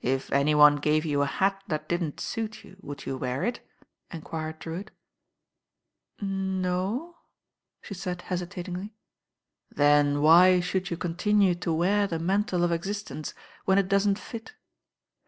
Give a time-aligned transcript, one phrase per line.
[0.00, 3.60] If any one gave you a hat that didn't suit you, would you wear it?"
[4.10, 4.90] enquired Drewitt.
[6.20, 7.14] Noooooo,"
[7.88, 8.96] the said hesitatingly.
[9.70, 14.54] Then why should you continue to wear the mantle of existence when it doesn't fit?"